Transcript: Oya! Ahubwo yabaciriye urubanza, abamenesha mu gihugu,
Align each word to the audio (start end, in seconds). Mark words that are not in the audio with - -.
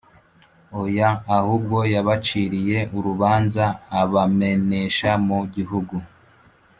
Oya! 0.81 1.09
Ahubwo 1.37 1.77
yabaciriye 1.93 2.77
urubanza, 2.97 3.65
abamenesha 4.01 5.11
mu 5.27 5.39
gihugu, 5.55 5.95